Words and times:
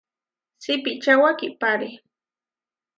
Sipiča 0.63 1.13
wakipáre. 1.21 1.89